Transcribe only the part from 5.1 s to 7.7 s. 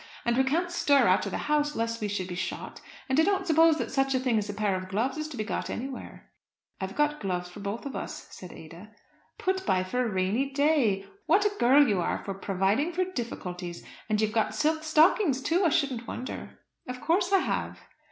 is to be got anywhere." "I've got gloves for